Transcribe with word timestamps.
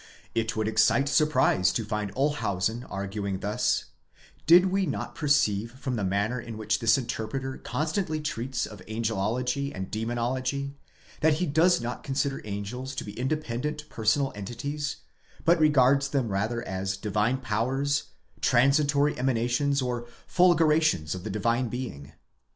It 0.33 0.55
would 0.55 0.67
excite 0.67 1.07
surprise 1.07 1.71
to 1.73 1.85
find 1.85 2.11
Olshausen 2.15 2.85
arguing 2.89 3.41
thus, 3.41 3.85
did 4.47 4.71
we 4.71 4.87
not 4.87 5.13
perceive 5.13 5.73
from 5.73 5.95
the 5.95 6.03
manner 6.03 6.39
in 6.41 6.57
which 6.57 6.79
this 6.79 6.97
interpreter 6.97 7.59
constantly 7.59 8.19
tréats 8.19 8.65
of 8.65 8.81
angelology 8.87 9.71
and 9.71 9.91
demo 9.91 10.15
nology, 10.15 10.73
that 11.19 11.35
he 11.35 11.45
does 11.45 11.81
not 11.81 12.01
consider 12.03 12.41
angels 12.45 12.95
to 12.95 13.03
be 13.03 13.11
independent 13.13 13.87
personal 13.89 14.31
entities; 14.33 14.95
but 15.45 15.59
regards 15.59 16.07
them 16.09 16.29
rather 16.29 16.67
as 16.67 16.97
divine 16.97 17.37
powers, 17.37 18.05
transitory 18.41 19.15
emanations 19.19 19.83
and 19.83 20.05
fulgura 20.27 20.81
tions 20.81 21.13
of 21.13 21.23
the 21.23 21.29
Divine 21.29 21.67
Being. 21.67 22.13